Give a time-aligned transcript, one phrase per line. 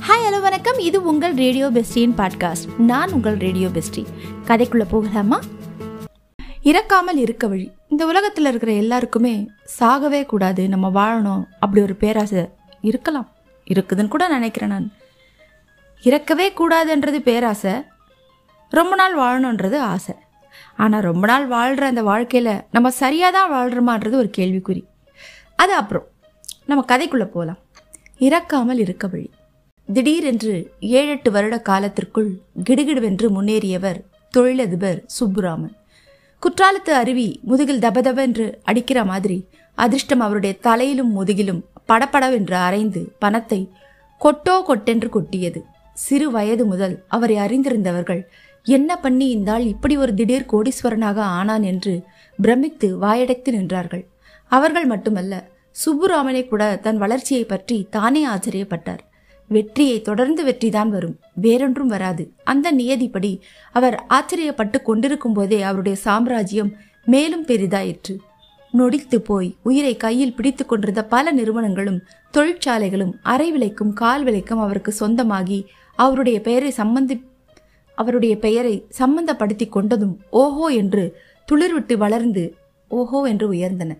[0.00, 0.78] Hi hello வணக்கம்.
[0.78, 4.06] இது உங்கள் ரேடியோ பெஸ்டியின் பாட்காஸ்ட் நான் உங்கள் ரேடியோ பெஸ்டி
[4.46, 5.40] கதைக்குள்ளே போகலாமா?
[6.62, 7.72] இறக்காமல் இருக்க வழி.
[7.88, 9.50] இந்த உலகத்தில் இருக்கிற எல்லாருக்குமே
[9.80, 10.68] சாகவே கூடாது.
[10.68, 11.44] நம்ம வாழணும்.
[11.60, 12.48] அப்படி ஒரு பேராசை
[12.80, 13.28] இருக்கலாம்.
[13.70, 14.92] இருக்குதுன்னு கூட நினைக்கிறேன் நான்.
[16.02, 17.72] இறக்கவே கூடாதுன்றது பேராசை.
[18.70, 20.14] ரொம்ப நாள் வாழணுன்றது ஆசை.
[20.76, 24.82] ஆனால் ரொம்ப நாள் வாழ்கிற அந்த வாழ்க்கையில் நம்ம சரியாக தான் வாழ்கிறோமான்றது ஒரு கேள்விக்குறி.
[25.56, 26.04] அது அப்புறம்.
[26.66, 27.58] நம்ம கதைக்குள்ளே போகலாம்
[28.18, 29.30] இறக்காமல் இருக்க வழி.
[29.94, 30.52] திடீரென்று
[30.98, 32.28] ஏழெட்டு வருட காலத்திற்குள்
[32.66, 33.98] கிடுகிடுவென்று முன்னேறியவர்
[34.34, 35.74] தொழிலதிபர் சுப்புராமன்.
[36.42, 39.38] குற்றாலத்து அருவி முதுகில் தபதபென்று அடிக்கிற மாதிரி
[39.78, 41.60] அதிர்ஷ்டம் அவருடைய தலையிலும் முதுகிலும்
[41.90, 43.60] படபடவென்று அரைந்து பணத்தை
[44.20, 45.60] கொட்டோ கொட்டென்று கொட்டியது.
[45.96, 48.22] சிறு வயது முதல் அவரை அறிந்திருந்தவர்கள்
[48.66, 51.94] என்ன பண்ணி இந்த இப்படி ஒரு திடீர் கோடீஸ்வரனாக ஆனான் என்று
[52.38, 54.04] பிரமித்து வாயடைத்து நின்றார்கள்.
[54.52, 55.34] அவர்கள் மட்டுமல்ல
[55.76, 59.02] சுப்புராமனை கூட தன் வளர்ச்சியை பற்றி தானே ஆச்சரியப்பட்டார்.
[59.52, 61.16] வெற்றியை தொடர்ந்து வெற்றிதான் வரும்.
[61.44, 62.24] வேறொன்றும் வராது.
[62.44, 63.32] அந்த நியதிப்படி
[63.72, 66.70] அவர் ஆச்சரியப்பட்டு கொண்டிருக்கும் போதே அவருடைய சாம்ராஜ்யம்
[67.06, 68.14] மேலும் பெரிதாயிற்று.
[68.74, 71.98] நொடித்து போய் உயிரை கையில் பிடித்து கொண்டிருந்த பல நிறுவனங்களும்
[72.34, 75.58] தொழிற்சாலைகளும் அரை விலைக்கும் கால் விலைக்கும் அவருக்கு சொந்தமாகி
[75.98, 77.16] அவருடைய பெயரை சம்பந்தி
[77.98, 81.04] அவருடைய பெயரை சம்பந்தப்படுத்தி கொண்டதும் ஓஹோ என்று
[81.48, 82.44] துளிர்விட்டு வளர்ந்து
[82.90, 83.92] ஓஹோ என்று உயர்ந்தன.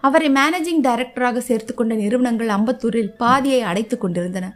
[0.00, 4.46] அவரை மேனேஜிங் டைரக்டராக சேர்த்து கொண்ட நிறுவனங்கள் அம்பத்தூரில் பாதியை அடைத்துக் கொண்டிருந்தன.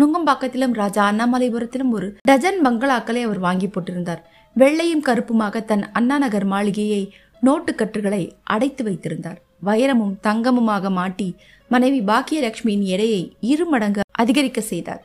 [0.00, 4.20] நுங்கம்பாக்கத்திலும் ராஜா அண்ணாமலைபுரத்திலும் ஒரு டஜன் பங்களாக்களை அவர் வாங்கி போட்டிருந்தார்.
[4.54, 9.38] வெள்ளையும் கருப்புமாக தன் அண்ணா நகர் மாளிகையை நோட்டுக்கட்டுகளை அடைத்து வைத்திருந்தார்.
[9.64, 11.36] வைரமும் தங்கமுமாக மாட்டி
[11.68, 15.02] மனைவி பாக்கியலட்சுமியின் எடையை இரு மடங்கு அதிகரிக்க செய்தார்.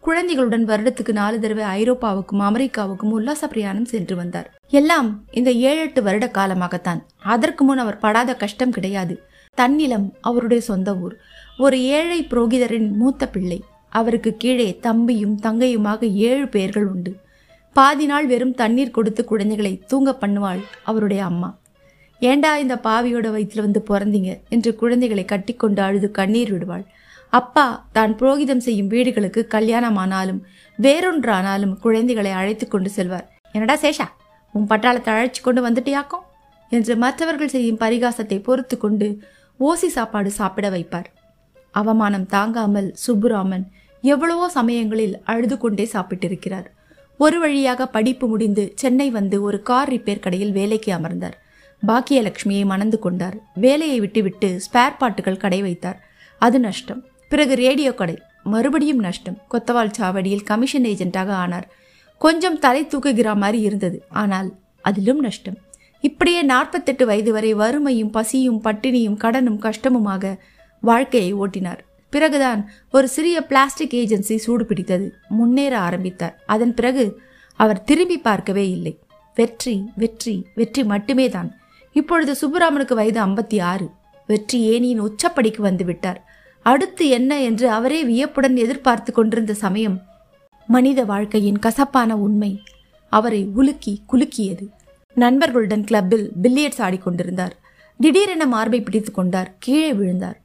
[0.00, 4.54] குழந்தைகளுடன் வருடத்துக்கு நாலு தடவை ஐரோப்பாவுக்கும் அமெரிக்காவுக்கும் உல்லாச பிரயாணம் சென்று வந்தார்.
[4.70, 7.00] எல்லாம் இந்த ஏழு எட்டு வருட காலமாகத்தான்.
[7.22, 9.22] அதற்கு முன் அவர் படாத கஷ்டம் கிடையாது.
[9.56, 11.16] தன்னிலம் அவருடைய சொந்த ஊர்.
[11.58, 13.64] ஒரு ஏழை புரோகிதரின் மூத்த பிள்ளை.
[13.94, 17.12] அவருக்கு கீழே தம்பியும் தங்கையுமாக ஏழு பேர்கள் உண்டு.
[17.76, 21.50] பாதி நாள் வெறும் தண்ணீர் கொடுத்து குழந்தைகளை தூங்க பண்ணுவாள் அவருடைய அம்மா.
[22.22, 24.32] ஏண்டா இந்த பாவியோட வயிற்றுல வந்து பிறந்தீங்க?
[24.48, 26.84] என்று குழந்தைகளை கட்டிக்கொண்டு அழுது கண்ணீர் விடுவாள்.
[27.38, 33.26] அப்பா தான் புரோகிதம் செய்யும் வீடுகளுக்கு கல்யாணம் ஆனாலும் குழந்தைகளை அழைத்து கொண்டு செல்வார்.
[33.54, 34.06] என்னடா சேஷா
[34.54, 36.24] உன் பட்டாளத்தை அழைச்சி கொண்டு வந்துட்டியாக்கும்?
[36.72, 39.08] என்று மற்றவர்கள் செய்யும் பரிகாசத்தை பொறுத்து கொண்டு
[39.60, 41.08] ஓசி சாப்பாடு சாப்பிட வைப்பார்.
[41.74, 43.64] அவமானம் தாங்காமல் சுப்புராமன்
[44.04, 46.66] எவ்வளவோ சமயங்களில் அழுது கொண்டே சாப்பிட்டிருக்கிறார்.
[47.18, 51.36] ஒரு வழியாக படிப்பு முடிந்து சென்னை வந்து ஒரு கார் ரிப்பேர் கடையில் வேலைக்கு அமர்ந்தார்.
[51.82, 53.36] பாக்கியலட்சுமியை மணந்து கொண்டார்.
[53.54, 55.98] வேலையை விட்டுவிட்டு ஸ்பேர் பாட்டுகள் கடை வைத்தார்.
[56.38, 57.00] அது நஷ்டம்.
[57.28, 58.16] பிறகு ரேடியோ கடை.
[58.42, 59.38] மறுபடியும் நஷ்டம்.
[59.50, 61.68] கொத்தவால் சாவடியில் கமிஷன் ஏஜென்ட்டாக ஆனார்.
[62.18, 63.98] கொஞ்சம் தலை தூக்குகிற மாதிரி இருந்தது.
[64.08, 64.50] ஆனால்
[64.80, 65.58] அதிலும் நஷ்டம்.
[66.00, 70.34] இப்படியே நாற்பத்தெட்டு வயது வரை வறுமையும் பசியும் பட்டினியும் கடனும் கஷ்டமுமாக
[70.82, 71.82] வாழ்க்கையை ஓட்டினார்.
[72.16, 72.60] பிறகுதான்
[72.96, 75.06] ஒரு சிறிய பிளாஸ்டிக் ஏஜென்சி சூடு பிடித்தது
[75.38, 76.34] முன்னேற ஆரம்பித்தார்.
[76.54, 77.04] அதன் பிறகு
[77.60, 78.94] அவர் திரும்பி பார்க்கவே இல்லை.
[79.36, 81.50] வெற்றி வெற்றி வெற்றி மட்டுமே தான்
[81.96, 83.86] இப்பொழுது சுப்புராமனுக்கு வயது ஐம்பத்தி ஆறு
[84.28, 86.20] வெற்றி ஏனியின் உச்சப்படிக்கு வந்துவிட்டார்.
[86.66, 89.96] அடுத்து என்ன என்று அவரே வியப்புடன் எதிர்பார்த்து கொண்டிருந்த சமயம்
[90.68, 92.52] மனித வாழ்க்கையின் கசப்பான உண்மை
[93.12, 94.64] அவரை உலுக்கி குலுக்கியது.
[95.16, 97.54] நண்பர்களுடன் கிளப்பில் பில்லியட்ஸ் ஆடிக்கொண்டிருந்தார்.
[98.00, 99.50] திடீரென மார்பை பிடித்து கொண்டார்.
[99.64, 100.38] கீழே விழுந்தார்.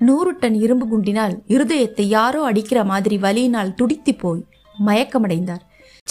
[0.00, 4.42] நூறு டன் இரும்பு குண்டினால் இருதயத்தை யாரோ அடிக்கிற மாதிரி வலியினால் துடித்து போய்
[4.88, 5.62] மயக்கமடைந்தார்.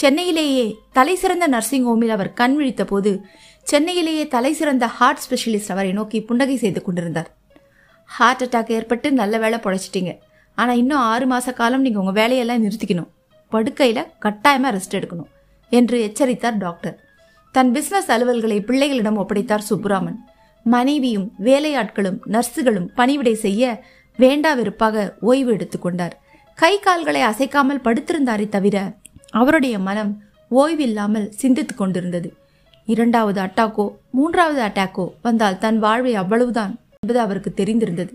[0.02, 0.66] சென்னையிலேயே
[0.98, 3.12] தலை சிறந்த நர்சிங் ஹோமில் அவர் கண் விழித்த போது
[3.72, 7.30] சென்னையிலேயே தலை சிறந்த ஹார்ட் ஸ்பெஷலிஸ்ட் அவரை நோக்கி புன்னகை செய்து கொண்டிருந்தார்.
[8.10, 10.12] ஹார்ட் அட்டாக் ஏற்பட்டு நல்ல வேலை பொழைச்சிட்டீங்க.
[10.58, 13.10] ஆனால் இன்னும் ஆறு மாத காலம் நீங்கள் உங்கள் வேலையெல்லாம் நிறுத்திக்கணும்.
[13.52, 15.32] படுக்கையில் கட்டாயமாக ரெஸ்ட் எடுக்கணும்
[15.72, 16.96] என்று எச்சரித்தார் டாக்டர்.
[17.56, 20.18] தன் பிஸ்னஸ் அலுவல்களை பிள்ளைகளிடம் ஒப்படைத்தார் சுப்புராமன்.
[20.66, 23.64] மனைவியும் வேலையாட்களும் நர்ஸுகளும் பணிவிடை செய்ய
[24.20, 26.16] வேண்டா வெறுப்பாக ஓய்வு எடுத்துக்கொண்டார்
[26.56, 28.78] கை கால்களை அசைக்காமல் படுத்திருந்தாரே தவிர
[29.30, 30.12] அவருடைய மனம்
[30.52, 32.30] ஓய்வில்லாமல் சிந்தித்து கொண்டிருந்தது.
[32.88, 38.14] இரண்டாவது அட்டாக்கோ மூன்றாவது அட்டாக்கோ வந்தால் தன் வாழ்வை அவ்வளவுதான் என்பது அவருக்கு தெரிந்திருந்தது.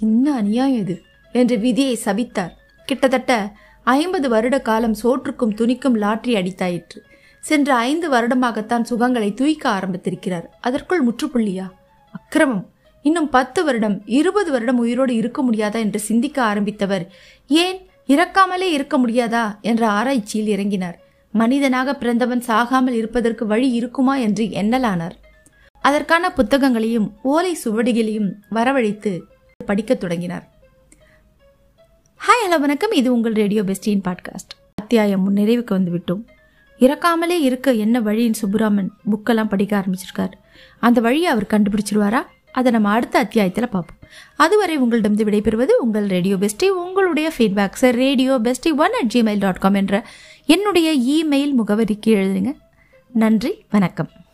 [0.00, 0.96] என்ன அநியாயம் இது?
[1.34, 2.52] என்று விதியை சபித்தார்
[2.88, 3.32] கிட்டத்தட்ட
[3.82, 6.98] ஐம்பது வருட காலம் சோற்றுக்கும் துணிக்கும் லாட்ரி அடித்தாயிற்று.
[7.46, 10.44] சென்ற ஐந்து வருடமாகத்தான் சுகங்களை தூய்க்க ஆரம்பித்திருக்கிறார்.
[10.60, 11.70] அதற்குள் முற்றுப்புள்ளியா?
[12.12, 12.70] அக்கிரமம்.
[13.02, 17.06] இன்னும் பத்து வருடம் இருபது வருடம் உயிரோடு இருக்க முடியாதா என்று சிந்திக்க ஆரம்பித்தவர்.
[17.46, 17.86] ஏன்?
[18.06, 19.60] இறக்காமலே இருக்க முடியாதா?
[19.60, 20.94] என்ற ஆராய்ச்சியில் இறங்கினார்.
[21.32, 25.16] மனிதனாக பிறந்தவன் சாகாமல் இருப்பதற்கு வழி இருக்குமா என்று எண்ணலானார்.
[25.80, 29.20] அதற்கான புத்தகங்களையும் ஓலை சுவடிகளையும் வரவழைத்து
[29.66, 30.48] படிக்கத் தொடங்கினார்.
[32.26, 32.90] ஹாய் ஹலோ வணக்கம்.
[32.90, 34.52] இது உங்கள் ரேடியோ பெஸ்டின் பாட்காஸ்ட்.
[34.74, 36.24] அத்தியாயம் நிறைவுக்கு வந்துவிட்டோம்.
[36.80, 40.32] இறக்காமலே இருக்க என்ன வழின்னு சுப்புராமன் புக்கெல்லாம் படிக்க ஆரம்பிச்சிருக்கார்.
[40.78, 42.22] அந்த வழியை அவர் கண்டுபிடிச்சிருவாரா?
[42.52, 44.10] அதை நம்ம அடுத்த அத்தியாயத்தில் பார்ப்போம்.
[44.36, 49.74] அதுவரை உங்களிடம் விடைபெறுவது உங்கள் ரேடியோ பெஸ்டி உங்களுடைய ஃபீட்பேக்ஸை radio bestie one at Gmail dot com
[49.74, 50.06] என்ற
[50.46, 52.54] என்னுடைய இமெயில் முகவரிக்கு எழுதுங்க.
[53.12, 54.10] நன்றி வணக்கம்.